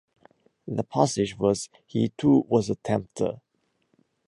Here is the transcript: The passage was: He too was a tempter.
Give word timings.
The 0.67 0.83
passage 0.83 1.37
was: 1.37 1.69
He 1.85 2.09
too 2.17 2.45
was 2.49 2.71
a 2.71 2.75
tempter. 2.77 3.39